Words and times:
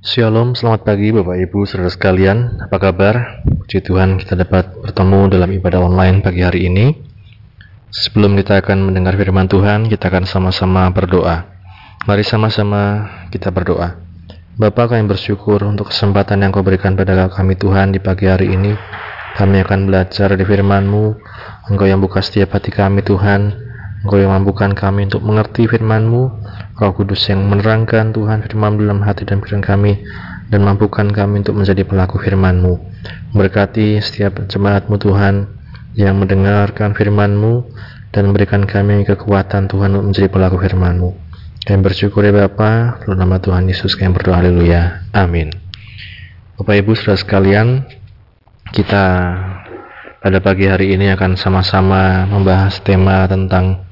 Shalom, 0.00 0.56
selamat 0.56 0.88
pagi 0.88 1.12
Bapak 1.12 1.36
Ibu 1.36 1.68
saudara 1.68 1.92
sekalian. 1.92 2.56
Apa 2.56 2.80
kabar? 2.80 3.44
Puji 3.44 3.84
Tuhan 3.84 4.16
kita 4.16 4.32
dapat 4.32 4.80
bertemu 4.80 5.28
dalam 5.28 5.52
ibadah 5.52 5.76
online 5.76 6.24
pagi 6.24 6.40
hari 6.40 6.72
ini. 6.72 6.96
Sebelum 7.92 8.32
kita 8.40 8.64
akan 8.64 8.88
mendengar 8.88 9.12
firman 9.20 9.44
Tuhan, 9.44 9.92
kita 9.92 10.08
akan 10.08 10.24
sama-sama 10.24 10.88
berdoa. 10.88 11.52
Mari 12.08 12.24
sama-sama 12.24 13.12
kita 13.28 13.52
berdoa. 13.52 14.00
Bapa 14.56 14.88
kami 14.88 15.04
bersyukur 15.04 15.68
untuk 15.68 15.92
kesempatan 15.92 16.48
yang 16.48 16.56
kau 16.56 16.64
berikan 16.64 16.96
pada 16.96 17.28
kami 17.28 17.60
Tuhan 17.60 17.92
di 17.92 18.00
pagi 18.00 18.24
hari 18.24 18.56
ini. 18.56 18.72
Kami 19.36 19.60
akan 19.60 19.84
belajar 19.84 20.32
di 20.32 20.48
firman-Mu. 20.48 21.04
Engkau 21.68 21.84
yang 21.84 22.00
buka 22.00 22.24
setiap 22.24 22.56
hati 22.56 22.72
kami 22.72 23.04
Tuhan. 23.04 23.52
Engkau 24.00 24.16
yang 24.16 24.32
mampukan 24.32 24.72
kami 24.72 25.12
untuk 25.12 25.20
mengerti 25.28 25.68
firman-Mu 25.68 26.40
Roh 26.80 26.96
Kudus 26.96 27.28
yang 27.28 27.44
menerangkan 27.44 28.16
Tuhan 28.16 28.40
firman 28.40 28.80
dalam 28.80 29.04
hati 29.04 29.28
dan 29.28 29.44
pikiran 29.44 29.60
kami 29.60 30.00
dan 30.48 30.64
mampukan 30.64 31.12
kami 31.12 31.44
untuk 31.44 31.60
menjadi 31.60 31.84
pelaku 31.84 32.16
firman-Mu. 32.16 32.80
Berkati 33.36 34.00
setiap 34.00 34.40
jemaat-Mu 34.48 34.96
Tuhan 34.96 35.44
yang 35.92 36.16
mendengarkan 36.16 36.96
firman-Mu 36.96 37.68
dan 38.16 38.32
memberikan 38.32 38.64
kami 38.64 39.04
kekuatan 39.04 39.68
Tuhan 39.68 39.92
untuk 39.92 40.06
menjadi 40.08 40.28
pelaku 40.32 40.56
firman-Mu. 40.56 41.10
Kami 41.68 41.84
bersyukur 41.84 42.24
ya 42.24 42.32
Bapa, 42.32 43.04
dalam 43.04 43.28
nama 43.28 43.36
Tuhan 43.36 43.68
Yesus 43.68 43.92
kami 43.92 44.16
berdoa 44.16 44.40
haleluya. 44.40 45.04
Amin. 45.12 45.52
Bapak 46.56 46.80
Ibu 46.80 46.96
Saudara 46.96 47.20
sekalian, 47.20 47.84
kita 48.72 49.04
pada 50.24 50.38
pagi 50.40 50.64
hari 50.64 50.96
ini 50.96 51.12
akan 51.12 51.36
sama-sama 51.36 52.24
membahas 52.24 52.80
tema 52.80 53.28
tentang 53.28 53.84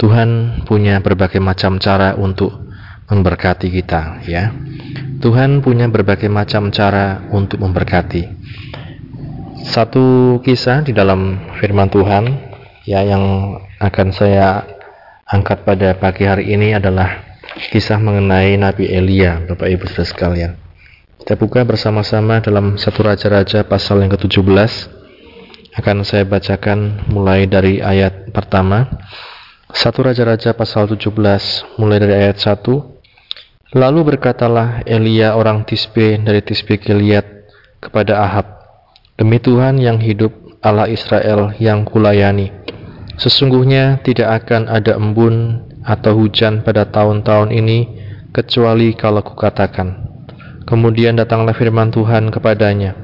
Tuhan 0.00 0.62
punya 0.64 0.98
berbagai 1.04 1.38
macam 1.38 1.76
cara 1.76 2.16
untuk 2.16 2.52
memberkati 3.10 3.68
kita, 3.68 4.24
ya. 4.24 4.54
Tuhan 5.20 5.60
punya 5.60 5.90
berbagai 5.90 6.32
macam 6.32 6.72
cara 6.72 7.28
untuk 7.28 7.60
memberkati. 7.60 8.24
Satu 9.68 10.40
kisah 10.40 10.80
di 10.80 10.96
dalam 10.96 11.52
firman 11.60 11.92
Tuhan 11.92 12.24
ya 12.88 13.04
yang 13.04 13.54
akan 13.76 14.08
saya 14.16 14.64
angkat 15.28 15.68
pada 15.68 15.92
pagi 16.00 16.24
hari 16.24 16.56
ini 16.56 16.72
adalah 16.72 17.38
kisah 17.68 18.00
mengenai 18.00 18.56
Nabi 18.56 18.88
Elia, 18.88 19.44
Bapak 19.44 19.68
Ibu 19.68 19.84
Saudara 19.92 20.08
sekalian. 20.08 20.52
Kita 21.20 21.36
buka 21.36 21.60
bersama-sama 21.68 22.40
dalam 22.40 22.80
satu 22.80 23.04
raja-raja 23.04 23.60
pasal 23.68 24.00
yang 24.00 24.16
ke-17. 24.16 24.88
Akan 25.76 26.00
saya 26.02 26.24
bacakan 26.24 27.04
mulai 27.12 27.44
dari 27.44 27.84
ayat 27.84 28.32
pertama 28.32 28.88
satu 29.70 30.02
Raja-Raja 30.02 30.50
pasal 30.58 30.90
17 30.90 31.14
mulai 31.78 31.98
dari 32.02 32.14
ayat 32.26 32.42
1 32.42 32.66
Lalu 33.70 34.00
berkatalah 34.14 34.82
Elia 34.82 35.38
orang 35.38 35.62
Tisbe 35.62 36.18
dari 36.18 36.42
Tisbe 36.42 36.74
Gilead 36.74 37.22
kepada 37.78 38.18
Ahab 38.18 38.46
Demi 39.14 39.38
Tuhan 39.38 39.78
yang 39.78 40.02
hidup 40.02 40.34
Allah 40.58 40.90
Israel 40.90 41.54
yang 41.62 41.86
kulayani 41.86 42.50
Sesungguhnya 43.14 44.02
tidak 44.02 44.42
akan 44.42 44.66
ada 44.66 44.98
embun 44.98 45.66
atau 45.86 46.18
hujan 46.18 46.66
pada 46.66 46.88
tahun-tahun 46.88 47.52
ini 47.52 47.78
kecuali 48.32 48.96
kalau 48.96 49.20
kukatakan. 49.20 50.08
Kemudian 50.64 51.20
datanglah 51.20 51.52
firman 51.52 51.92
Tuhan 51.92 52.32
kepadanya 52.32 52.96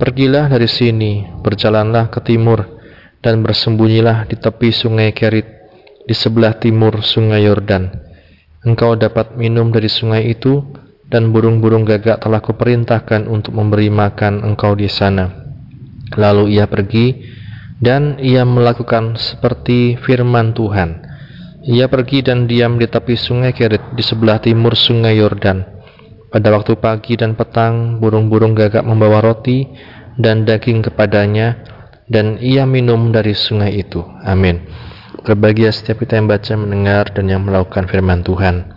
Pergilah 0.00 0.50
dari 0.50 0.66
sini, 0.66 1.30
berjalanlah 1.46 2.10
ke 2.10 2.18
timur, 2.26 2.64
dan 3.22 3.38
bersembunyilah 3.38 4.26
di 4.26 4.34
tepi 4.34 4.74
sungai 4.74 5.14
Kerit 5.14 5.61
di 6.06 6.14
sebelah 6.14 6.58
timur 6.58 7.02
sungai 7.02 7.46
Yordan. 7.46 7.90
Engkau 8.62 8.94
dapat 8.94 9.34
minum 9.34 9.74
dari 9.74 9.90
sungai 9.90 10.30
itu, 10.30 10.62
dan 11.12 11.28
burung-burung 11.28 11.84
gagak 11.84 12.24
telah 12.24 12.40
kuperintahkan 12.40 13.28
untuk 13.28 13.52
memberi 13.52 13.92
makan 13.92 14.40
engkau 14.48 14.72
di 14.72 14.88
sana. 14.88 15.28
Lalu 16.16 16.56
ia 16.56 16.64
pergi, 16.64 17.20
dan 17.82 18.16
ia 18.22 18.46
melakukan 18.46 19.18
seperti 19.18 19.98
firman 20.00 20.54
Tuhan. 20.54 21.04
Ia 21.62 21.86
pergi 21.90 22.22
dan 22.26 22.46
diam 22.46 22.78
di 22.78 22.86
tepi 22.86 23.14
sungai 23.14 23.54
Kerit 23.54 23.94
di 23.94 24.02
sebelah 24.02 24.38
timur 24.38 24.74
sungai 24.78 25.18
Yordan. 25.18 25.62
Pada 26.32 26.48
waktu 26.48 26.80
pagi 26.80 27.18
dan 27.18 27.36
petang, 27.36 28.00
burung-burung 28.00 28.56
gagak 28.56 28.82
membawa 28.86 29.20
roti 29.20 29.68
dan 30.16 30.48
daging 30.48 30.80
kepadanya, 30.80 31.60
dan 32.08 32.40
ia 32.40 32.64
minum 32.64 33.12
dari 33.12 33.36
sungai 33.36 33.84
itu. 33.84 34.00
Amin. 34.24 34.64
Berbahagia 35.22 35.70
setiap 35.70 36.02
kita 36.02 36.18
yang 36.18 36.26
baca, 36.26 36.58
mendengar, 36.58 37.14
dan 37.14 37.30
yang 37.30 37.46
melakukan 37.46 37.86
firman 37.86 38.26
Tuhan. 38.26 38.74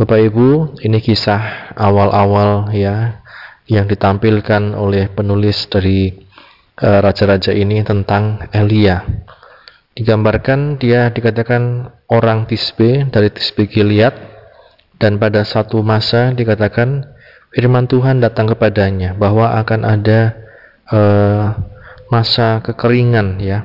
Bapak 0.00 0.24
Ibu, 0.24 0.80
ini 0.80 1.04
kisah 1.04 1.72
awal-awal 1.76 2.72
ya 2.72 3.20
yang 3.68 3.84
ditampilkan 3.84 4.72
oleh 4.72 5.12
penulis 5.12 5.68
dari 5.68 6.16
eh, 6.80 6.98
raja-raja 7.04 7.52
uh, 7.52 7.60
ini 7.60 7.84
tentang 7.84 8.48
Elia. 8.56 9.04
Digambarkan 9.92 10.80
dia 10.80 11.12
dikatakan 11.12 11.92
orang 12.08 12.48
Tisbe 12.48 13.04
dari 13.12 13.28
Tisbe 13.28 13.68
Gilead 13.68 14.16
dan 14.96 15.20
pada 15.20 15.44
satu 15.44 15.84
masa 15.84 16.32
dikatakan 16.32 17.04
firman 17.52 17.84
Tuhan 17.84 18.24
datang 18.24 18.48
kepadanya 18.48 19.12
bahwa 19.12 19.52
akan 19.60 19.80
ada 19.84 20.20
uh, 20.88 21.52
masa 22.08 22.64
kekeringan 22.64 23.44
ya 23.44 23.64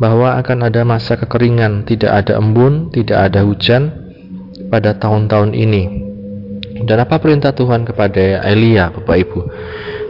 bahwa 0.00 0.40
akan 0.40 0.64
ada 0.64 0.80
masa 0.88 1.20
kekeringan, 1.20 1.84
tidak 1.84 2.24
ada 2.24 2.40
embun, 2.40 2.88
tidak 2.88 3.30
ada 3.30 3.44
hujan 3.44 3.92
pada 4.72 4.96
tahun-tahun 4.96 5.52
ini. 5.52 6.08
Dan 6.80 7.04
apa 7.04 7.20
perintah 7.20 7.52
Tuhan 7.52 7.84
kepada 7.84 8.40
Elia, 8.48 8.88
Bapak 8.88 9.16
Ibu? 9.20 9.40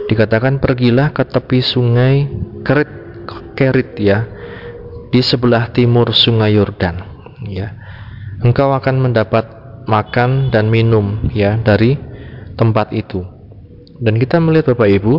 Dikatakan 0.07 0.63
pergilah 0.63 1.11
ke 1.11 1.27
tepi 1.27 1.59
sungai 1.59 2.31
Kerit, 2.63 2.91
Kerit 3.59 3.99
ya, 3.99 4.23
di 5.11 5.19
sebelah 5.19 5.75
timur 5.75 6.15
sungai 6.15 6.55
Yordan, 6.55 7.03
ya. 7.43 7.75
Engkau 8.39 8.71
akan 8.71 9.11
mendapat 9.11 9.43
makan 9.85 10.49
dan 10.49 10.71
minum 10.71 11.29
ya 11.35 11.59
dari 11.59 11.99
tempat 12.55 12.95
itu. 12.95 13.21
Dan 14.01 14.17
kita 14.17 14.41
melihat 14.41 14.73
Bapak 14.73 14.89
Ibu, 14.89 15.13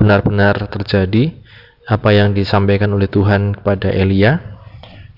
benar-benar 0.00 0.66
terjadi 0.72 1.43
apa 1.84 2.16
yang 2.16 2.32
disampaikan 2.32 2.92
oleh 2.96 3.08
Tuhan 3.08 3.60
kepada 3.60 3.92
Elia. 3.92 4.56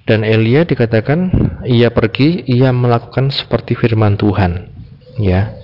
Dan 0.06 0.22
Elia 0.22 0.62
dikatakan 0.62 1.34
ia 1.66 1.91
pergi 1.91 2.47
ia 2.47 2.71
melakukan 2.71 3.34
seperti 3.34 3.75
firman 3.75 4.15
Tuhan. 4.15 4.71
Ya. 5.19 5.59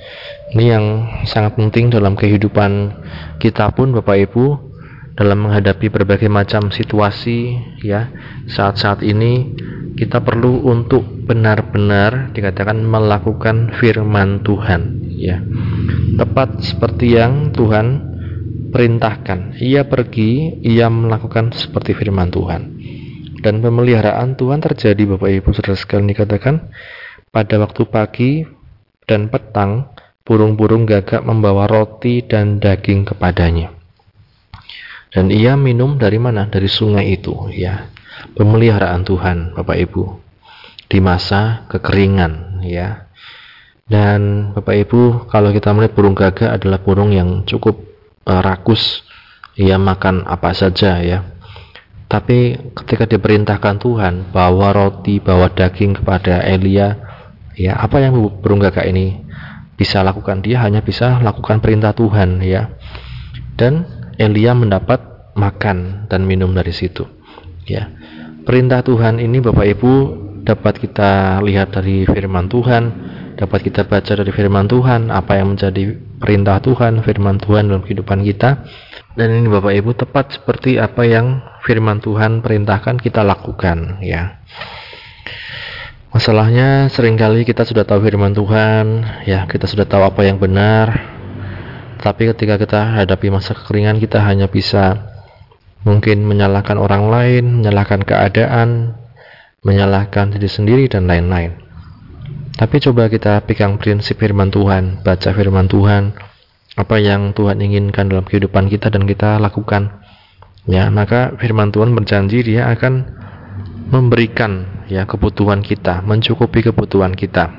Ini 0.53 0.65
yang 0.69 0.87
sangat 1.25 1.57
penting 1.57 1.89
dalam 1.89 2.19
kehidupan 2.19 2.93
kita 3.39 3.71
pun 3.73 3.95
Bapak 3.95 4.19
Ibu 4.29 4.73
dalam 5.15 5.49
menghadapi 5.49 5.89
berbagai 5.93 6.27
macam 6.27 6.75
situasi 6.75 7.57
ya. 7.87 8.11
Saat-saat 8.51 9.07
ini 9.07 9.55
kita 9.95 10.25
perlu 10.25 10.67
untuk 10.67 11.05
benar-benar 11.29 12.35
dikatakan 12.35 12.83
melakukan 12.83 13.79
firman 13.79 14.43
Tuhan 14.43 15.07
ya. 15.15 15.39
Tepat 16.19 16.67
seperti 16.67 17.15
yang 17.15 17.55
Tuhan 17.55 18.12
perintahkan. 18.73 19.61
Ia 19.61 19.85
pergi, 19.85 20.59
ia 20.65 20.89
melakukan 20.89 21.53
seperti 21.53 21.93
firman 21.93 22.33
Tuhan. 22.33 22.63
Dan 23.45 23.61
pemeliharaan 23.61 24.35
Tuhan 24.35 24.65
terjadi 24.65 25.15
Bapak 25.15 25.29
Ibu 25.29 25.53
Saudara 25.53 25.77
sekalian 25.77 26.09
dikatakan 26.09 26.73
pada 27.29 27.61
waktu 27.61 27.83
pagi 27.91 28.31
dan 29.05 29.29
petang 29.29 29.93
burung-burung 30.23 30.89
gagak 30.89 31.21
membawa 31.27 31.69
roti 31.69 32.25
dan 32.25 32.63
daging 32.63 33.05
kepadanya. 33.05 33.75
Dan 35.13 35.29
ia 35.29 35.59
minum 35.59 36.01
dari 36.01 36.17
mana? 36.17 36.49
Dari 36.49 36.71
sungai 36.71 37.13
itu, 37.13 37.53
ya. 37.53 37.93
Pemeliharaan 38.33 39.05
Tuhan, 39.05 39.53
Bapak 39.53 39.77
Ibu. 39.77 40.03
Di 40.89 41.05
masa 41.05 41.69
kekeringan, 41.69 42.65
ya. 42.65 43.11
Dan 43.85 44.55
Bapak 44.57 44.89
Ibu, 44.89 45.29
kalau 45.29 45.53
kita 45.53 45.75
melihat 45.77 45.93
burung 45.93 46.17
gagak 46.17 46.49
adalah 46.49 46.81
burung 46.81 47.13
yang 47.13 47.45
cukup 47.45 47.92
rakus 48.27 49.03
ia 49.59 49.77
makan 49.77 50.25
apa 50.25 50.55
saja 50.57 51.01
ya. 51.03 51.25
Tapi 52.09 52.73
ketika 52.77 53.09
diperintahkan 53.09 53.81
Tuhan 53.81 54.15
bawa 54.33 54.77
roti 54.77 55.17
bawa 55.17 55.49
daging 55.49 56.05
kepada 56.05 56.45
Elia 56.45 57.01
ya 57.57 57.81
apa 57.81 58.05
yang 58.05 58.17
burung 58.41 58.61
gagak 58.61 58.85
ini 58.85 59.25
bisa 59.77 60.05
lakukan? 60.05 60.45
Dia 60.45 60.61
hanya 60.65 60.85
bisa 60.85 61.21
lakukan 61.25 61.65
perintah 61.65 61.97
Tuhan 61.97 62.41
ya. 62.45 62.77
Dan 63.57 63.89
Elia 64.21 64.53
mendapat 64.53 65.33
makan 65.33 66.09
dan 66.13 66.29
minum 66.29 66.53
dari 66.53 66.73
situ 66.73 67.09
ya. 67.65 67.89
Perintah 68.43 68.83
Tuhan 68.83 69.23
ini 69.23 69.39
Bapak 69.39 69.67
Ibu 69.79 69.93
dapat 70.43 70.83
kita 70.83 71.39
lihat 71.47 71.73
dari 71.73 72.03
firman 72.05 72.51
Tuhan 72.51 72.83
dapat 73.37 73.67
kita 73.67 73.89
baca 73.89 74.13
dari 74.13 74.33
firman 74.33 74.69
Tuhan 74.69 75.09
apa 75.09 75.41
yang 75.41 75.57
menjadi 75.57 75.97
perintah 76.21 76.61
Tuhan 76.61 77.03
firman 77.03 77.41
Tuhan 77.41 77.73
dalam 77.73 77.83
kehidupan 77.83 78.23
kita. 78.23 78.65
Dan 79.13 79.29
ini 79.29 79.49
Bapak 79.49 79.77
Ibu 79.77 79.93
tepat 79.93 80.41
seperti 80.41 80.81
apa 80.81 81.05
yang 81.05 81.45
firman 81.69 82.01
Tuhan 82.01 82.41
perintahkan 82.41 82.97
kita 82.97 83.21
lakukan 83.21 84.01
ya. 84.01 84.41
Masalahnya 86.13 86.93
sering 86.93 87.17
kali 87.17 87.45
kita 87.45 87.65
sudah 87.65 87.89
tahu 87.89 88.05
firman 88.05 88.37
Tuhan 88.37 88.85
ya 89.25 89.49
kita 89.49 89.65
sudah 89.65 89.85
tahu 89.89 90.05
apa 90.05 90.25
yang 90.25 90.41
benar. 90.41 91.13
Tapi 92.01 92.33
ketika 92.35 92.59
kita 92.59 92.81
hadapi 93.01 93.31
masa 93.31 93.55
kekeringan 93.55 94.01
kita 94.03 94.19
hanya 94.21 94.51
bisa 94.51 95.13
mungkin 95.87 96.27
menyalahkan 96.27 96.79
orang 96.79 97.11
lain, 97.11 97.45
menyalahkan 97.63 98.03
keadaan, 98.03 98.99
menyalahkan 99.63 100.35
diri 100.35 100.51
sendiri 100.51 100.85
dan 100.91 101.07
lain-lain. 101.07 101.72
Tapi 102.53 102.77
coba 102.85 103.09
kita 103.09 103.41
pegang 103.49 103.81
prinsip 103.81 104.21
firman 104.21 104.53
Tuhan, 104.53 105.01
baca 105.01 105.31
firman 105.33 105.67
Tuhan, 105.67 106.13
apa 106.77 106.97
yang 107.01 107.33
Tuhan 107.33 107.61
inginkan 107.61 108.09
dalam 108.13 108.25
kehidupan 108.25 108.69
kita 108.69 108.93
dan 108.93 109.09
kita 109.09 109.41
lakukan. 109.41 110.01
Ya, 110.69 110.93
maka 110.93 111.35
firman 111.41 111.73
Tuhan 111.73 111.97
berjanji 111.97 112.55
dia 112.55 112.71
akan 112.71 113.09
memberikan 113.93 114.85
ya 114.89 115.05
kebutuhan 115.05 115.61
kita, 115.61 116.05
mencukupi 116.05 116.65
kebutuhan 116.65 117.13
kita. 117.13 117.51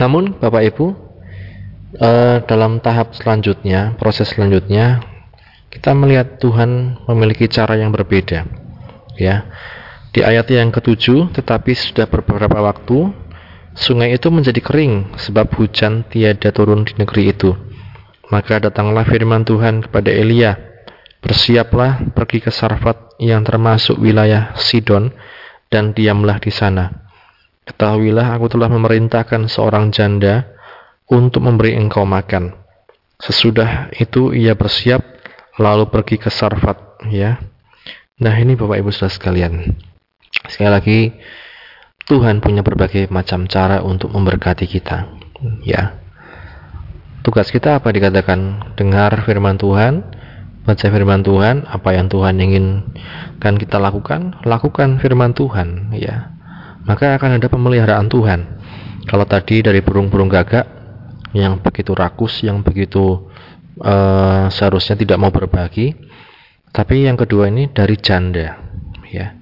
Namun 0.00 0.40
Bapak 0.40 0.62
Ibu, 0.74 0.86
eh, 2.00 2.38
dalam 2.44 2.82
tahap 2.82 3.14
selanjutnya, 3.14 3.94
proses 4.00 4.34
selanjutnya 4.34 5.04
kita 5.70 5.90
melihat 5.90 6.38
Tuhan 6.38 7.02
memiliki 7.10 7.50
cara 7.50 7.74
yang 7.74 7.90
berbeda. 7.90 8.46
Ya. 9.18 9.46
Di 10.14 10.22
ayat 10.22 10.46
yang 10.46 10.70
ketujuh, 10.70 11.34
tetapi 11.34 11.74
sudah 11.74 12.06
beberapa 12.06 12.62
waktu, 12.62 13.10
sungai 13.74 14.14
itu 14.14 14.30
menjadi 14.30 14.58
kering 14.62 15.18
sebab 15.18 15.50
hujan 15.58 16.06
tiada 16.08 16.54
turun 16.54 16.86
di 16.86 16.94
negeri 16.96 17.34
itu. 17.34 17.52
Maka 18.32 18.62
datanglah 18.62 19.04
firman 19.04 19.44
Tuhan 19.44 19.84
kepada 19.84 20.08
Elia, 20.08 20.74
Bersiaplah 21.24 22.12
pergi 22.12 22.44
ke 22.44 22.52
Sarfat 22.52 23.16
yang 23.16 23.40
termasuk 23.48 23.96
wilayah 23.96 24.52
Sidon 24.60 25.08
dan 25.72 25.96
diamlah 25.96 26.36
di 26.36 26.52
sana. 26.52 27.08
Ketahuilah 27.64 28.36
aku 28.36 28.52
telah 28.52 28.68
memerintahkan 28.68 29.48
seorang 29.48 29.88
janda 29.88 30.44
untuk 31.08 31.40
memberi 31.48 31.80
engkau 31.80 32.04
makan. 32.04 32.52
Sesudah 33.16 33.88
itu 33.96 34.36
ia 34.36 34.52
bersiap 34.52 35.00
lalu 35.56 35.88
pergi 35.88 36.20
ke 36.20 36.28
Sarfat 36.28 37.08
ya. 37.08 37.40
Nah, 38.20 38.36
ini 38.36 38.52
Bapak 38.52 38.84
Ibu 38.84 38.92
Saudara 38.92 39.16
sekalian. 39.16 39.80
Sekali 40.44 40.68
lagi 40.68 41.00
Tuhan 42.04 42.44
punya 42.44 42.60
berbagai 42.60 43.08
macam 43.08 43.48
cara 43.48 43.80
untuk 43.80 44.12
memberkati 44.12 44.68
kita. 44.68 45.08
Ya. 45.64 45.96
Tugas 47.24 47.48
kita 47.48 47.80
apa 47.80 47.88
dikatakan? 47.88 48.72
Dengar 48.76 49.24
firman 49.24 49.56
Tuhan, 49.56 50.04
baca 50.68 50.86
firman 50.92 51.24
Tuhan, 51.24 51.64
apa 51.64 51.96
yang 51.96 52.12
Tuhan 52.12 52.36
inginkan 52.36 53.56
kita 53.56 53.80
lakukan, 53.80 54.44
lakukan 54.44 55.00
firman 55.00 55.32
Tuhan, 55.32 55.96
ya. 55.96 56.36
Maka 56.84 57.16
akan 57.16 57.40
ada 57.40 57.48
pemeliharaan 57.48 58.12
Tuhan. 58.12 58.40
Kalau 59.08 59.24
tadi 59.24 59.64
dari 59.64 59.80
burung-burung 59.80 60.28
gagak 60.28 60.68
yang 61.32 61.64
begitu 61.64 61.96
rakus, 61.96 62.44
yang 62.44 62.60
begitu 62.60 63.32
uh, 63.80 64.52
seharusnya 64.52 65.00
tidak 65.00 65.16
mau 65.16 65.32
berbagi. 65.32 65.96
Tapi 66.68 67.08
yang 67.08 67.16
kedua 67.16 67.48
ini 67.48 67.72
dari 67.72 67.96
janda, 67.96 68.60
ya. 69.08 69.40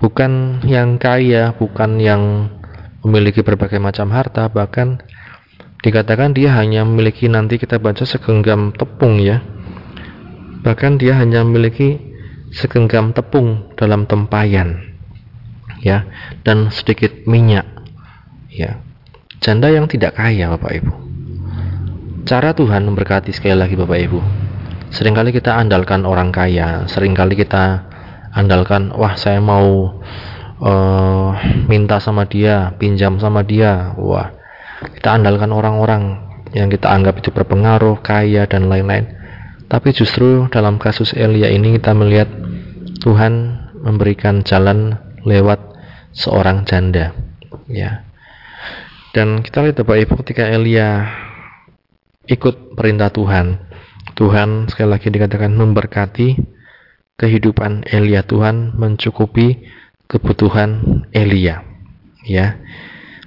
Bukan 0.00 0.64
yang 0.64 0.96
kaya, 0.96 1.52
bukan 1.52 2.00
yang 2.00 2.48
memiliki 3.04 3.44
berbagai 3.44 3.76
macam 3.76 4.08
harta, 4.16 4.48
bahkan 4.48 5.04
dikatakan 5.84 6.32
dia 6.32 6.56
hanya 6.56 6.88
memiliki 6.88 7.28
nanti 7.28 7.60
kita 7.60 7.76
baca 7.76 8.08
segenggam 8.08 8.72
tepung 8.72 9.20
ya. 9.20 9.44
Bahkan 10.64 10.96
dia 10.96 11.20
hanya 11.20 11.44
memiliki 11.44 12.00
segenggam 12.52 13.12
tepung 13.12 13.76
dalam 13.76 14.08
tempayan. 14.08 14.88
Ya, 15.80 16.04
dan 16.44 16.72
sedikit 16.72 17.24
minyak. 17.24 17.64
Ya. 18.52 18.80
Janda 19.40 19.72
yang 19.72 19.88
tidak 19.88 20.20
kaya 20.20 20.52
Bapak 20.52 20.84
Ibu 20.84 20.92
Cara 22.28 22.52
Tuhan 22.52 22.84
memberkati 22.84 23.32
sekali 23.32 23.56
lagi 23.56 23.72
Bapak 23.72 23.98
Ibu. 24.04 24.20
Seringkali 24.92 25.32
kita 25.32 25.56
andalkan 25.56 26.04
orang 26.04 26.28
kaya, 26.28 26.84
sering 26.84 27.16
kali 27.16 27.32
kita 27.32 27.89
andalkan, 28.34 28.94
wah 28.94 29.14
saya 29.18 29.42
mau 29.42 29.98
uh, 30.62 31.30
minta 31.66 31.98
sama 31.98 32.26
dia, 32.26 32.74
pinjam 32.78 33.18
sama 33.18 33.42
dia, 33.42 33.94
wah 33.98 34.32
kita 34.80 35.18
andalkan 35.20 35.52
orang-orang 35.52 36.02
yang 36.56 36.72
kita 36.72 36.90
anggap 36.90 37.20
itu 37.20 37.30
berpengaruh, 37.30 38.00
kaya 38.00 38.48
dan 38.48 38.66
lain-lain. 38.66 39.06
Tapi 39.70 39.94
justru 39.94 40.50
dalam 40.50 40.82
kasus 40.82 41.14
Elia 41.14 41.46
ini 41.52 41.78
kita 41.78 41.94
melihat 41.94 42.26
Tuhan 43.00 43.32
memberikan 43.80 44.42
jalan 44.42 44.98
lewat 45.22 45.62
seorang 46.10 46.66
janda, 46.66 47.14
ya. 47.70 48.02
Dan 49.14 49.42
kita 49.42 49.62
lihat 49.62 49.78
Bapak 49.82 49.98
Ibu 50.06 50.14
ketika 50.22 50.46
Elia 50.46 51.06
ikut 52.26 52.78
perintah 52.78 53.10
Tuhan. 53.10 53.58
Tuhan 54.14 54.68
sekali 54.70 54.90
lagi 54.90 55.08
dikatakan 55.10 55.50
memberkati 55.54 56.59
kehidupan 57.20 57.84
Elia. 57.84 58.24
Tuhan 58.24 58.72
mencukupi 58.80 59.68
kebutuhan 60.08 61.04
Elia. 61.12 61.60
Ya. 62.24 62.56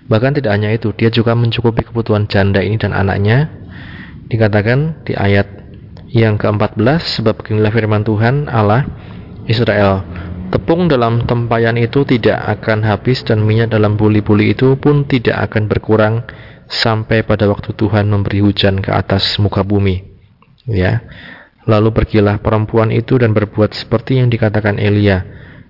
Bahkan 0.10 0.42
tidak 0.42 0.51
hanya 0.57 0.74
itu, 0.74 0.90
dia 0.98 1.13
juga 1.13 1.38
mencukupi 1.38 1.86
kebutuhan 1.86 2.25
janda 2.25 2.66
ini 2.66 2.81
dan 2.81 2.98
anaknya. 2.98 3.54
Dikatakan 4.28 5.06
di 5.06 5.13
ayat 5.13 5.45
yang 6.10 6.42
ke-14 6.42 7.22
sebab 7.22 7.38
beginilah 7.38 7.69
firman 7.74 8.01
Tuhan 8.01 8.50
Allah 8.50 8.86
Israel 9.50 10.06
Tepung 10.54 10.86
dalam 10.86 11.25
tempayan 11.25 11.74
itu 11.81 12.06
tidak 12.06 12.38
akan 12.45 12.86
habis 12.86 13.25
dan 13.25 13.42
minyak 13.42 13.74
dalam 13.74 13.98
buli-buli 13.98 14.54
itu 14.54 14.78
pun 14.78 15.01
tidak 15.01 15.50
akan 15.50 15.66
berkurang 15.66 16.30
sampai 16.69 17.25
pada 17.25 17.50
waktu 17.50 17.74
Tuhan 17.74 18.06
memberi 18.06 18.45
hujan 18.45 18.78
ke 18.78 18.94
atas 18.94 19.42
muka 19.42 19.66
bumi. 19.66 20.06
Ya. 20.69 21.01
Lalu 21.63 21.95
pergilah 21.95 22.44
perempuan 22.44 22.92
itu 22.92 23.15
dan 23.15 23.31
berbuat 23.31 23.71
seperti 23.71 24.19
yang 24.19 24.27
dikatakan 24.27 24.75
Elia. 24.75 25.24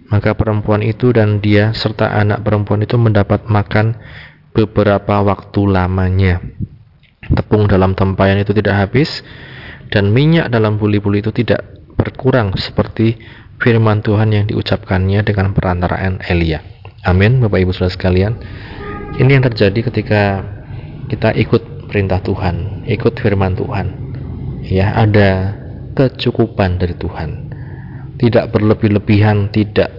Maka 0.10 0.34
perempuan 0.38 0.81
itu 0.81 1.13
dan 1.13 1.42
dia 1.42 1.74
serta 1.74 2.13
anak 2.13 2.45
perempuan 2.45 2.81
itu 2.86 2.98
mendapat 2.98 3.50
makan 3.50 3.98
beberapa 4.54 5.22
waktu 5.25 5.62
lamanya. 5.66 6.42
Tepung 7.34 7.66
dalam 7.66 7.98
tempayan 7.98 8.42
itu 8.42 8.54
tidak 8.54 8.78
habis 8.78 9.25
dan 9.90 10.10
minyak 10.13 10.50
dalam 10.50 10.78
buli-buli 10.78 11.22
itu 11.22 11.34
tidak 11.34 11.66
berkurang 11.98 12.54
seperti 12.57 13.18
firman 13.62 14.04
Tuhan 14.04 14.34
yang 14.34 14.46
diucapkannya 14.50 15.24
dengan 15.24 15.56
perantaraan 15.56 16.19
Elia. 16.25 16.62
Amin, 17.06 17.39
Bapak 17.39 17.63
Ibu 17.63 17.72
Saudara 17.72 17.94
sekalian. 17.94 18.34
Ini 19.18 19.39
yang 19.39 19.46
terjadi 19.46 19.94
ketika 19.94 20.42
kita 21.07 21.31
ikut 21.38 21.88
perintah 21.88 22.19
Tuhan, 22.19 22.88
ikut 22.89 23.13
firman 23.22 23.54
Tuhan. 23.54 23.88
Ya, 24.67 24.96
ada 24.96 25.62
kecukupan 25.93 26.81
dari 26.81 26.97
Tuhan. 26.97 27.29
Tidak 28.17 28.50
berlebih-lebihan, 28.50 29.53
tidak 29.53 29.89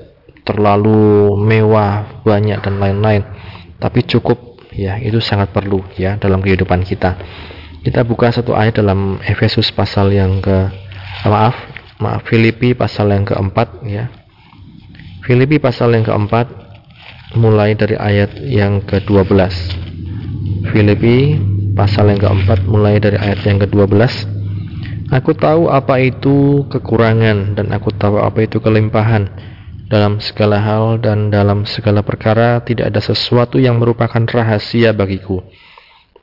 terlalu 0.45 1.35
mewah, 1.41 2.21
banyak 2.23 2.61
dan 2.61 2.77
lain-lain, 2.77 3.25
tapi 3.81 4.05
cukup 4.05 4.61
ya, 4.77 5.01
itu 5.01 5.19
sangat 5.19 5.51
perlu 5.55 5.81
ya 5.97 6.21
dalam 6.21 6.45
kehidupan 6.45 6.85
kita. 6.85 7.17
Kita 7.85 8.01
buka 8.05 8.33
satu 8.33 8.57
ayat 8.57 8.81
dalam 8.81 9.21
Efesus 9.25 9.69
pasal 9.73 10.13
yang 10.13 10.41
ke 10.41 10.73
maaf, 11.29 11.57
maaf 12.01 12.25
Filipi 12.29 12.73
pasal 12.73 13.13
yang 13.13 13.25
keempat 13.29 13.85
ya. 13.85 14.09
Filipi 15.25 15.57
pasal 15.57 15.97
yang 15.97 16.05
keempat 16.05 16.49
mulai 17.37 17.77
dari 17.77 17.97
ayat 17.97 18.41
yang 18.41 18.85
ke-12. 18.85 19.37
Filipi 20.73 21.37
pasal 21.77 22.13
yang 22.13 22.21
keempat 22.21 22.65
mulai 22.65 23.01
dari 23.01 23.21
ayat 23.21 23.45
yang 23.45 23.61
ke-12 23.61 24.34
Aku 25.13 25.37
tahu 25.37 25.69
apa 25.69 26.01
itu 26.01 26.65
kekurangan 26.73 27.59
dan 27.59 27.69
aku 27.77 27.93
tahu 27.93 28.23
apa 28.23 28.49
itu 28.49 28.57
kelimpahan 28.63 29.29
dalam 29.89 30.17
segala 30.17 30.59
hal 30.65 30.97
dan 30.97 31.29
dalam 31.29 31.69
segala 31.69 32.01
perkara 32.01 32.65
tidak 32.65 32.89
ada 32.89 33.01
sesuatu 33.05 33.61
yang 33.61 33.77
merupakan 33.77 34.25
rahasia 34.25 34.97
bagiku 34.97 35.45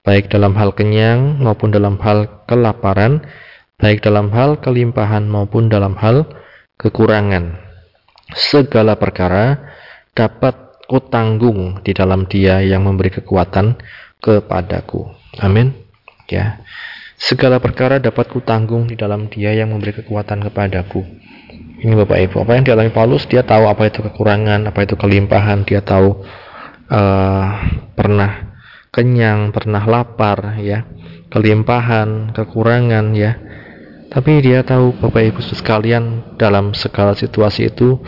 baik 0.02 0.34
dalam 0.34 0.58
hal 0.58 0.74
kenyang 0.74 1.38
maupun 1.38 1.70
dalam 1.70 2.02
hal 2.02 2.42
kelaparan 2.50 3.22
baik 3.78 4.02
dalam 4.02 4.34
hal 4.34 4.58
kelimpahan 4.58 5.30
maupun 5.30 5.70
dalam 5.70 5.94
hal 5.94 6.26
kekurangan 6.82 7.62
segala 8.34 8.98
perkara 8.98 9.62
dapat 10.18 10.58
kutanggung 10.90 11.80
di 11.86 11.94
dalam 11.94 12.28
dia 12.28 12.60
yang 12.60 12.84
memberi 12.84 13.14
kekuatan 13.16 13.80
kepadaku. 14.20 15.08
Amin. 15.40 15.72
Ya. 16.28 16.60
Segala 17.22 17.62
perkara 17.62 18.02
dapat 18.02 18.34
kutanggung 18.34 18.90
di 18.90 18.98
dalam 18.98 19.30
Dia 19.30 19.54
yang 19.54 19.70
memberi 19.70 19.94
kekuatan 19.94 20.42
kepadaku. 20.50 21.06
Ini 21.86 21.94
Bapak 21.94 22.18
Ibu, 22.18 22.36
apa 22.42 22.58
yang 22.58 22.66
dialami 22.66 22.90
Paulus, 22.90 23.30
dia 23.30 23.46
tahu 23.46 23.70
apa 23.70 23.90
itu 23.90 24.02
kekurangan, 24.02 24.66
apa 24.66 24.86
itu 24.86 24.98
kelimpahan, 24.98 25.62
dia 25.62 25.86
tahu 25.86 26.26
uh, 26.90 27.46
pernah 27.94 28.58
kenyang, 28.90 29.54
pernah 29.54 29.86
lapar, 29.86 30.58
ya, 30.66 30.86
kelimpahan, 31.30 32.34
kekurangan, 32.34 33.14
ya. 33.14 33.38
Tapi 34.10 34.42
dia 34.42 34.66
tahu 34.66 34.98
Bapak 34.98 35.22
Ibu 35.22 35.40
sekalian 35.46 36.36
dalam 36.42 36.74
segala 36.74 37.14
situasi 37.14 37.70
itu 37.70 38.02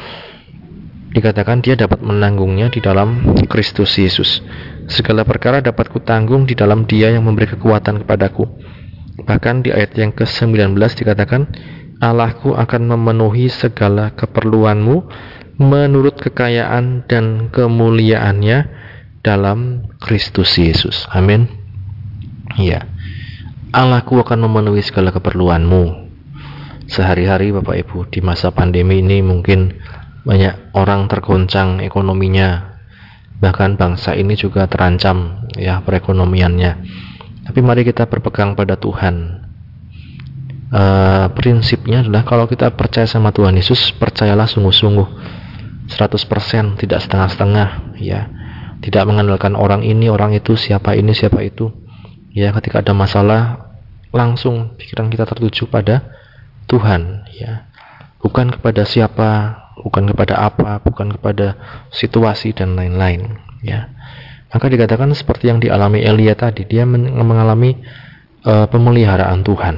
dikatakan 1.13 1.61
dia 1.61 1.77
dapat 1.77 2.01
menanggungnya 2.01 2.73
di 2.73 2.81
dalam 2.81 3.37
Kristus 3.45 3.93
Yesus. 3.93 4.41
Segala 4.89 5.21
perkara 5.21 5.61
dapat 5.61 5.87
kutanggung 5.93 6.49
di 6.49 6.57
dalam 6.57 6.89
dia 6.89 7.13
yang 7.13 7.23
memberi 7.23 7.53
kekuatan 7.53 8.03
kepadaku. 8.03 8.49
Bahkan 9.21 9.61
di 9.61 9.69
ayat 9.69 9.93
yang 9.93 10.09
ke-19 10.09 10.73
dikatakan, 10.73 11.45
Allahku 12.01 12.57
akan 12.57 12.97
memenuhi 12.97 13.47
segala 13.47 14.11
keperluanmu 14.17 15.07
menurut 15.61 16.17
kekayaan 16.17 17.05
dan 17.05 17.53
kemuliaannya 17.53 18.67
dalam 19.23 19.87
Kristus 20.01 20.57
Yesus. 20.57 21.05
Amin. 21.13 21.47
Ya. 22.57 22.89
Allahku 23.73 24.21
akan 24.21 24.49
memenuhi 24.49 24.81
segala 24.81 25.13
keperluanmu. 25.13 26.09
Sehari-hari 26.89 27.55
Bapak 27.55 27.79
Ibu 27.87 28.11
di 28.11 28.19
masa 28.19 28.51
pandemi 28.51 28.99
ini 28.99 29.23
mungkin 29.23 29.79
banyak 30.27 30.75
orang 30.75 31.07
tergoncang 31.07 31.79
ekonominya. 31.81 32.77
Bahkan 33.39 33.79
bangsa 33.79 34.13
ini 34.13 34.37
juga 34.37 34.67
terancam 34.67 35.47
ya 35.57 35.81
perekonomiannya. 35.81 36.71
Tapi 37.43 37.59
mari 37.59 37.83
kita 37.83 38.07
berpegang 38.07 38.55
pada 38.55 38.79
Tuhan. 38.79 39.45
Uh, 40.73 41.29
prinsipnya 41.37 42.01
adalah 42.01 42.25
kalau 42.25 42.49
kita 42.49 42.73
percaya 42.73 43.05
sama 43.05 43.29
Tuhan 43.29 43.53
Yesus 43.53 43.93
percayalah 43.95 44.47
sungguh-sungguh. 44.49 45.07
100% 45.91 46.79
tidak 46.79 46.99
setengah-setengah 47.03 47.99
ya. 47.99 48.31
Tidak 48.79 49.03
mengandalkan 49.07 49.55
orang 49.55 49.83
ini 49.83 50.07
orang 50.07 50.35
itu 50.35 50.55
siapa 50.55 50.95
ini 50.95 51.11
siapa 51.11 51.43
itu. 51.43 51.69
Ya 52.33 52.49
ketika 52.55 52.81
ada 52.81 52.95
masalah 52.97 53.71
langsung 54.09 54.73
pikiran 54.79 55.11
kita 55.11 55.27
tertuju 55.27 55.67
pada 55.69 56.01
Tuhan 56.65 57.27
ya. 57.35 57.69
Bukan 58.23 58.55
kepada 58.55 58.87
siapa 58.87 59.63
bukan 59.83 60.09
kepada 60.13 60.39
apa 60.39 60.79
bukan 60.85 61.17
kepada 61.17 61.57
situasi 61.89 62.53
dan 62.53 62.77
lain-lain 62.77 63.41
ya 63.65 63.89
maka 64.53 64.69
dikatakan 64.69 65.09
seperti 65.17 65.49
yang 65.49 65.57
dialami 65.57 66.05
Elia 66.05 66.37
tadi 66.37 66.69
dia 66.69 66.85
mengalami 66.85 67.81
uh, 68.45 68.69
pemeliharaan 68.69 69.41
Tuhan 69.41 69.75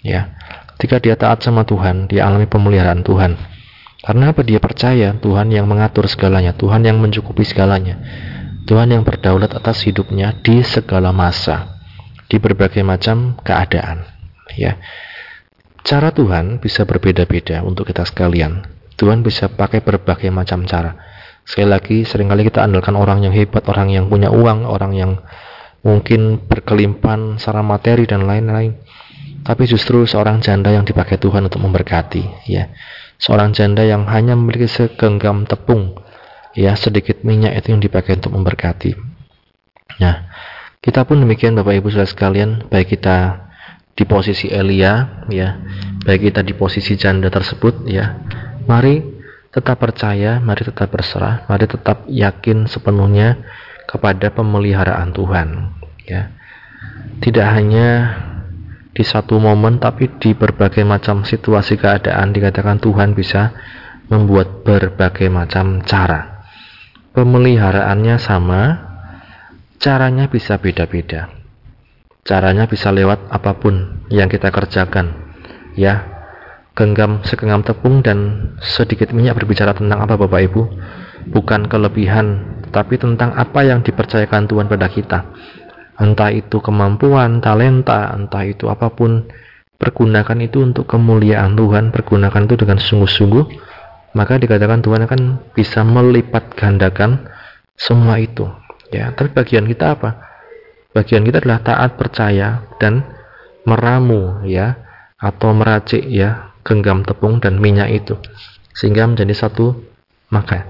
ya. 0.00 0.32
Ketika 0.76 1.00
dia 1.00 1.16
taat 1.20 1.44
sama 1.44 1.68
Tuhan 1.68 2.08
dia 2.08 2.24
alami 2.24 2.48
pemeliharaan 2.48 3.04
Tuhan. 3.04 3.36
Karena 4.00 4.30
apa? 4.30 4.40
Dia 4.44 4.60
percaya 4.62 5.12
Tuhan 5.18 5.52
yang 5.52 5.68
mengatur 5.68 6.08
segalanya 6.08 6.56
Tuhan 6.56 6.84
yang 6.84 6.96
mencukupi 6.96 7.44
segalanya 7.44 8.00
Tuhan 8.66 8.90
yang 8.90 9.02
berdaulat 9.06 9.54
atas 9.54 9.84
hidupnya 9.86 10.34
di 10.42 10.64
segala 10.64 11.14
masa 11.14 11.78
di 12.26 12.40
berbagai 12.40 12.82
macam 12.82 13.36
keadaan 13.44 14.02
ya. 14.56 14.80
Cara 15.86 16.10
Tuhan 16.10 16.58
bisa 16.58 16.82
berbeda-beda 16.82 17.62
untuk 17.62 17.86
kita 17.86 18.02
sekalian. 18.02 18.66
Tuhan 18.98 19.22
bisa 19.22 19.46
pakai 19.52 19.84
berbagai 19.84 20.32
macam 20.34 20.66
cara 20.66 21.15
sekali 21.46 21.68
lagi 21.70 21.96
sering 22.02 22.26
kali 22.26 22.42
kita 22.42 22.66
andalkan 22.66 22.98
orang 22.98 23.22
yang 23.22 23.30
hebat 23.30 23.62
orang 23.70 23.94
yang 23.94 24.10
punya 24.10 24.34
uang 24.34 24.66
orang 24.66 24.92
yang 24.98 25.12
mungkin 25.86 26.42
berkelimpahan 26.42 27.38
secara 27.38 27.62
materi 27.62 28.10
dan 28.10 28.26
lain-lain. 28.26 28.74
Tapi 29.46 29.62
justru 29.70 30.02
seorang 30.02 30.42
janda 30.42 30.74
yang 30.74 30.82
dipakai 30.82 31.22
Tuhan 31.22 31.46
untuk 31.46 31.62
memberkati 31.62 32.50
ya. 32.50 32.74
Seorang 33.22 33.54
janda 33.54 33.86
yang 33.86 34.02
hanya 34.10 34.34
memiliki 34.34 34.66
segenggam 34.66 35.46
tepung 35.46 35.94
ya 36.58 36.74
sedikit 36.74 37.22
minyak 37.22 37.54
itu 37.62 37.70
yang 37.70 37.78
dipakai 37.78 38.18
untuk 38.18 38.34
memberkati. 38.34 38.98
Nah 40.02 40.26
kita 40.82 41.06
pun 41.06 41.22
demikian 41.22 41.54
Bapak 41.54 41.78
Ibu 41.78 41.94
Saudara 41.94 42.10
sekalian. 42.10 42.66
Baik 42.66 42.98
kita 42.98 43.46
di 43.94 44.02
posisi 44.02 44.50
Elia 44.50 45.22
ya. 45.30 45.62
Baik 46.02 46.34
kita 46.34 46.42
di 46.42 46.58
posisi 46.58 46.98
janda 46.98 47.30
tersebut 47.30 47.86
ya. 47.86 48.18
Mari 48.66 49.15
tetap 49.56 49.80
percaya 49.80 50.36
mari 50.44 50.68
tetap 50.68 50.92
berserah 50.92 51.48
mari 51.48 51.64
tetap 51.64 52.04
yakin 52.06 52.68
sepenuhnya 52.68 53.40
kepada 53.88 54.28
pemeliharaan 54.28 55.16
Tuhan 55.16 55.48
ya 56.04 56.36
tidak 57.24 57.46
hanya 57.56 57.88
di 58.96 59.04
satu 59.04 59.36
momen 59.36 59.76
tapi 59.76 60.08
di 60.16 60.32
berbagai 60.32 60.80
macam 60.84 61.20
situasi 61.24 61.76
keadaan 61.76 62.32
dikatakan 62.32 62.80
Tuhan 62.80 63.12
bisa 63.12 63.52
membuat 64.08 64.64
berbagai 64.64 65.28
macam 65.28 65.84
cara. 65.84 66.48
Pemeliharaannya 67.12 68.16
sama, 68.16 68.60
caranya 69.76 70.32
bisa 70.32 70.56
beda-beda. 70.56 71.28
Caranya 72.24 72.64
bisa 72.64 72.88
lewat 72.88 73.28
apa 73.28 73.52
pun 73.60 74.04
yang 74.08 74.32
kita 74.32 74.48
kerjakan. 74.48 75.12
Ya, 75.76 76.15
genggam 76.76 77.24
segenggam 77.24 77.64
tepung 77.64 78.04
dan 78.04 78.52
sedikit 78.60 79.10
minyak 79.16 79.40
berbicara 79.40 79.72
tentang 79.72 80.04
apa 80.04 80.20
Bapak 80.20 80.40
Ibu? 80.52 80.62
Bukan 81.32 81.66
kelebihan, 81.66 82.60
tapi 82.70 83.00
tentang 83.00 83.34
apa 83.34 83.66
yang 83.66 83.82
dipercayakan 83.82 84.46
Tuhan 84.46 84.70
pada 84.70 84.86
kita 84.86 85.26
entah 85.96 86.30
itu 86.32 86.60
kemampuan, 86.60 87.40
talenta, 87.40 88.12
entah 88.12 88.44
itu 88.44 88.68
apa 88.68 88.92
pun, 88.92 89.24
pergunakan 89.76 90.38
itu 90.44 90.64
untuk 90.64 90.84
kemuliaan 90.88 91.56
Tuhan, 91.56 91.92
pergunakan 91.92 92.44
itu 92.48 92.54
dengan 92.56 92.78
sungguh-sungguh, 92.80 93.44
maka 94.16 94.40
dikatakan 94.40 94.80
Tuhan 94.84 95.08
akan 95.08 95.20
bisa 95.52 95.84
melipat 95.84 96.52
gandakan 96.56 97.28
semua 97.76 98.20
itu. 98.20 98.48
Ya, 98.92 99.12
tapi 99.12 99.32
bagian 99.34 99.66
kita 99.66 99.98
apa? 99.98 100.10
Bagian 100.94 101.26
kita 101.26 101.44
adalah 101.44 101.60
taat 101.60 102.00
percaya 102.00 102.64
dan 102.80 103.04
meramu 103.68 104.46
ya 104.48 104.78
atau 105.20 105.52
meracik 105.52 106.00
ya 106.06 106.55
genggam 106.66 107.06
tepung 107.06 107.38
dan 107.38 107.62
minyak 107.62 107.94
itu 107.94 108.18
sehingga 108.74 109.06
menjadi 109.06 109.46
satu 109.46 109.78
maka. 110.34 110.66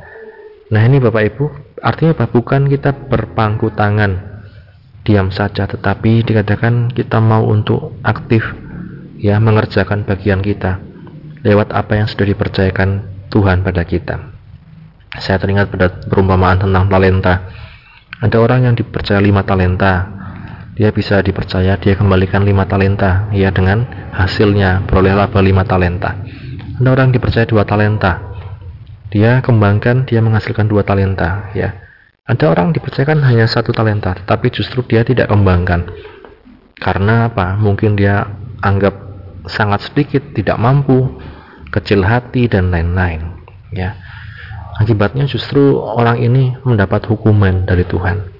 Nah 0.68 0.84
ini 0.84 1.00
Bapak 1.00 1.22
Ibu 1.32 1.44
artinya 1.80 2.12
apa? 2.12 2.28
Bukan 2.28 2.68
kita 2.68 2.92
berpangku 3.08 3.72
tangan 3.72 4.36
diam 5.06 5.30
saja 5.30 5.70
tetapi 5.70 6.26
dikatakan 6.26 6.90
kita 6.90 7.22
mau 7.22 7.46
untuk 7.46 7.94
aktif 8.02 8.42
ya 9.22 9.38
mengerjakan 9.38 10.02
bagian 10.02 10.42
kita 10.42 10.82
lewat 11.46 11.70
apa 11.70 12.02
yang 12.02 12.10
sudah 12.10 12.26
dipercayakan 12.26 13.06
Tuhan 13.30 13.62
pada 13.62 13.86
kita 13.86 14.18
saya 15.22 15.38
teringat 15.38 15.70
pada 15.70 15.86
perumpamaan 16.10 16.58
tentang 16.58 16.90
talenta 16.90 17.34
ada 18.18 18.36
orang 18.42 18.66
yang 18.66 18.74
dipercaya 18.74 19.22
lima 19.22 19.46
talenta 19.46 20.15
dia 20.76 20.92
bisa 20.92 21.24
dipercaya 21.24 21.80
dia 21.80 21.96
kembalikan 21.96 22.44
lima 22.44 22.68
talenta 22.68 23.32
ya 23.32 23.48
dengan 23.50 23.88
hasilnya 24.12 24.84
peroleh 24.84 25.16
laba 25.16 25.40
lima 25.40 25.64
talenta 25.64 26.20
ada 26.76 26.88
orang 26.92 27.10
dipercaya 27.10 27.48
dua 27.48 27.64
talenta 27.64 28.20
dia 29.08 29.40
kembangkan 29.40 30.04
dia 30.04 30.20
menghasilkan 30.20 30.68
dua 30.68 30.84
talenta 30.84 31.48
ya 31.56 31.86
ada 32.26 32.50
orang 32.50 32.74
dipercayakan 32.74 33.22
hanya 33.22 33.46
satu 33.46 33.70
talenta, 33.70 34.18
tapi 34.26 34.50
justru 34.50 34.82
dia 34.82 35.06
tidak 35.06 35.30
kembangkan. 35.30 35.86
Karena 36.74 37.30
apa? 37.30 37.54
Mungkin 37.54 37.94
dia 37.94 38.26
anggap 38.58 38.98
sangat 39.46 39.86
sedikit, 39.86 40.34
tidak 40.34 40.58
mampu, 40.58 41.06
kecil 41.70 42.02
hati 42.02 42.50
dan 42.50 42.74
lain-lain. 42.74 43.30
Ya. 43.70 43.94
Akibatnya 44.74 45.30
justru 45.30 45.78
orang 45.78 46.18
ini 46.18 46.58
mendapat 46.66 47.06
hukuman 47.06 47.62
dari 47.62 47.86
Tuhan. 47.86 48.35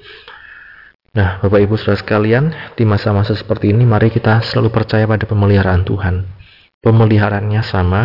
Nah, 1.17 1.41
Bapak 1.41 1.65
Ibu 1.65 1.81
Saudara 1.81 1.97
sekalian, 1.97 2.53
di 2.77 2.85
masa-masa 2.85 3.33
seperti 3.33 3.73
ini 3.73 3.89
mari 3.89 4.13
kita 4.13 4.45
selalu 4.45 4.69
percaya 4.69 5.09
pada 5.09 5.25
pemeliharaan 5.25 5.81
Tuhan. 5.81 6.29
Pemeliharaannya 6.85 7.65
sama, 7.65 8.03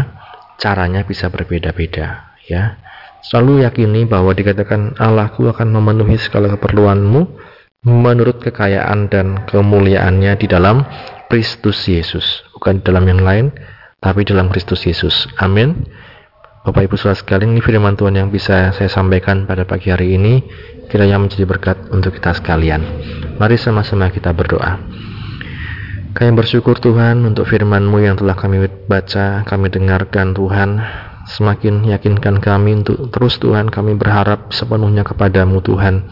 caranya 0.56 1.04
bisa 1.04 1.28
berbeda-beda, 1.28 2.40
ya. 2.48 2.80
Selalu 3.22 3.68
yakini 3.68 4.08
bahwa 4.08 4.32
dikatakan 4.32 4.96
Allahku 4.96 5.52
akan 5.52 5.76
memenuhi 5.76 6.18
segala 6.18 6.56
keperluanmu 6.56 7.22
menurut 7.86 8.42
kekayaan 8.42 9.12
dan 9.12 9.44
kemuliaannya 9.46 10.34
di 10.40 10.48
dalam 10.48 10.82
Kristus 11.28 11.84
Yesus. 11.86 12.48
Bukan 12.56 12.80
dalam 12.82 13.06
yang 13.12 13.22
lain, 13.22 13.52
tapi 14.00 14.24
dalam 14.24 14.50
Kristus 14.50 14.88
Yesus. 14.88 15.28
Amin. 15.38 15.86
Bapak 16.62 16.86
Ibu 16.86 16.94
Saudara 16.94 17.18
sekalian, 17.18 17.58
ini 17.58 17.62
firman 17.66 17.98
Tuhan 17.98 18.22
yang 18.22 18.30
bisa 18.30 18.70
saya 18.70 18.86
sampaikan 18.86 19.50
pada 19.50 19.66
pagi 19.66 19.90
hari 19.90 20.14
ini. 20.14 20.46
Kiranya 20.94 21.18
menjadi 21.18 21.50
berkat 21.50 21.90
untuk 21.90 22.14
kita 22.14 22.38
sekalian. 22.38 22.86
Mari 23.42 23.58
sama-sama 23.58 24.14
kita 24.14 24.30
berdoa. 24.30 24.78
Kami 26.14 26.32
bersyukur 26.38 26.78
Tuhan 26.78 27.26
untuk 27.26 27.50
firman-Mu 27.50 28.06
yang 28.06 28.14
telah 28.14 28.38
kami 28.38 28.70
baca, 28.86 29.42
kami 29.42 29.74
dengarkan 29.74 30.38
Tuhan. 30.38 30.70
Semakin 31.34 31.82
yakinkan 31.98 32.38
kami 32.38 32.86
untuk 32.86 33.10
terus 33.10 33.42
Tuhan 33.42 33.74
kami 33.74 33.98
berharap 33.98 34.54
sepenuhnya 34.54 35.02
kepadamu 35.02 35.66
Tuhan. 35.66 36.06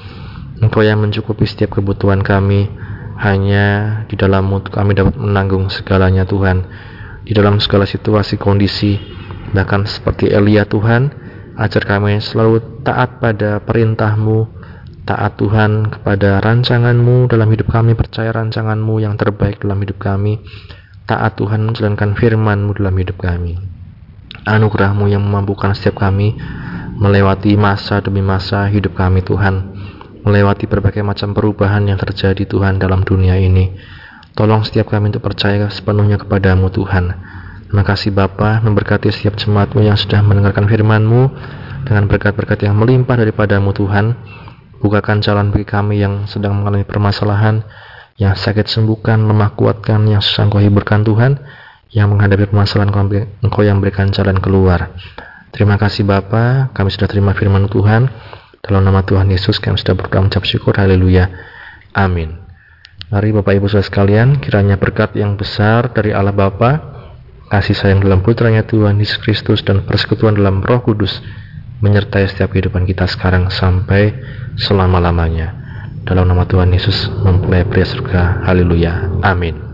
Engkau 0.66 0.82
yang 0.82 0.98
mencukupi 0.98 1.46
setiap 1.46 1.78
kebutuhan 1.78 2.26
kami. 2.26 2.74
Hanya 3.22 4.02
di 4.10 4.18
dalammu 4.18 4.66
kami 4.66 4.98
dapat 4.98 5.14
menanggung 5.14 5.70
segalanya 5.70 6.26
Tuhan. 6.26 6.66
Di 7.22 7.38
dalam 7.38 7.62
segala 7.62 7.86
situasi 7.86 8.42
kondisi 8.42 9.19
bahkan 9.52 9.86
seperti 9.86 10.30
Elia 10.30 10.66
Tuhan 10.66 11.10
ajar 11.60 11.84
kami 11.84 12.22
selalu 12.24 12.84
taat 12.86 13.20
pada 13.20 13.60
perintahmu 13.64 14.60
taat 15.10 15.42
Tuhan 15.42 15.90
kepada 15.90 16.38
rancanganmu. 16.38 17.26
Dalam 17.26 17.50
hidup 17.50 17.74
kami 17.74 17.98
percaya 17.98 18.30
rancanganmu 18.30 19.02
yang 19.02 19.18
terbaik 19.18 19.66
dalam 19.66 19.82
hidup 19.82 19.98
kami. 19.98 20.38
Taat 21.10 21.42
Tuhan 21.42 21.66
menjalankan 21.66 22.14
firmanmu 22.14 22.78
dalam 22.78 22.94
hidup 22.94 23.18
kami. 23.18 23.58
Anugerahmu 24.46 25.10
yang 25.10 25.26
memampukan 25.26 25.74
setiap 25.74 26.06
kami 26.06 26.38
melewati 27.02 27.58
masa 27.58 27.98
demi 28.06 28.22
masa 28.22 28.70
hidup 28.70 28.94
kami 28.94 29.26
Tuhan. 29.26 29.74
Melewati 30.22 30.70
berbagai 30.70 31.02
macam 31.02 31.34
perubahan 31.34 31.90
yang 31.90 31.98
terjadi 31.98 32.46
Tuhan 32.46 32.78
dalam 32.78 33.02
dunia 33.02 33.34
ini. 33.42 33.74
Tolong 34.38 34.62
setiap 34.62 34.94
kami 34.94 35.10
untuk 35.10 35.26
percaya 35.26 35.66
sepenuhnya 35.74 36.22
kepadamu 36.22 36.70
Tuhan. 36.70 37.18
Terima 37.70 37.86
kasih 37.86 38.10
Bapa 38.10 38.66
memberkati 38.66 39.14
setiap 39.14 39.38
jemaatmu 39.38 39.86
yang 39.86 39.94
sudah 39.94 40.26
mendengarkan 40.26 40.66
firman-Mu 40.66 41.30
dengan 41.86 42.10
berkat-berkat 42.10 42.66
yang 42.66 42.74
melimpah 42.74 43.14
daripadamu 43.14 43.78
Tuhan. 43.78 44.18
Bukakan 44.82 45.22
jalan 45.22 45.54
bagi 45.54 45.70
kami 45.70 46.02
yang 46.02 46.26
sedang 46.26 46.58
mengalami 46.58 46.82
permasalahan, 46.82 47.62
yang 48.18 48.34
sakit 48.34 48.66
sembuhkan, 48.66 49.22
lemah 49.22 49.54
kuatkan, 49.54 50.02
yang 50.10 50.18
susah 50.18 50.50
engkau 50.50 50.58
hiburkan 50.58 51.06
Tuhan, 51.06 51.38
yang 51.94 52.10
menghadapi 52.10 52.50
permasalahan 52.50 52.90
engkau 53.46 53.62
yang 53.62 53.78
berikan 53.78 54.10
jalan 54.10 54.42
keluar. 54.42 54.90
Terima 55.54 55.78
kasih 55.78 56.10
Bapa, 56.10 56.74
kami 56.74 56.90
sudah 56.90 57.06
terima 57.06 57.38
firman 57.38 57.70
Tuhan. 57.70 58.10
Dalam 58.66 58.82
nama 58.82 59.06
Tuhan 59.06 59.30
Yesus 59.30 59.62
kami 59.62 59.78
sudah 59.78 59.94
berdoa 59.94 60.26
mengucap 60.26 60.42
syukur. 60.42 60.74
Haleluya. 60.74 61.30
Amin. 61.94 62.34
Mari 63.14 63.30
Bapak 63.30 63.62
Ibu 63.62 63.70
Saudara 63.70 63.86
sekalian, 63.86 64.42
kiranya 64.42 64.74
berkat 64.82 65.14
yang 65.14 65.38
besar 65.38 65.94
dari 65.94 66.18
Allah 66.18 66.34
Bapa, 66.34 66.99
kasih 67.50 67.76
sayang 67.76 68.06
dalam 68.06 68.22
putranya 68.22 68.62
Tuhan 68.64 69.02
Yesus 69.02 69.18
Kristus 69.20 69.66
dan 69.66 69.82
persekutuan 69.84 70.38
dalam 70.38 70.62
Roh 70.62 70.86
Kudus 70.86 71.20
menyertai 71.82 72.30
setiap 72.30 72.54
kehidupan 72.54 72.86
kita 72.86 73.10
sekarang 73.10 73.50
sampai 73.50 74.14
selama-lamanya. 74.56 75.58
Dalam 76.06 76.30
nama 76.30 76.46
Tuhan 76.46 76.70
Yesus 76.72 77.10
mempelai 77.26 77.66
pria 77.66 77.86
surga. 77.86 78.46
Haleluya. 78.46 79.22
Amin. 79.26 79.69